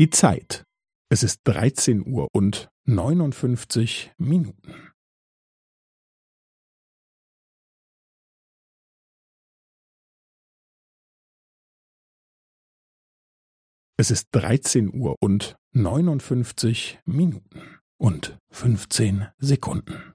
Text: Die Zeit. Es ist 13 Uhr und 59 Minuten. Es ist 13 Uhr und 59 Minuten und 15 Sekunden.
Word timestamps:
Die 0.00 0.08
Zeit. 0.08 0.64
Es 1.12 1.22
ist 1.22 1.40
13 1.44 2.00
Uhr 2.10 2.28
und 2.32 2.70
59 2.86 4.12
Minuten. 4.16 4.92
Es 13.98 14.10
ist 14.10 14.28
13 14.32 14.90
Uhr 14.98 15.16
und 15.20 15.56
59 15.74 16.98
Minuten 17.04 17.78
und 18.00 18.38
15 18.54 19.28
Sekunden. 19.36 20.14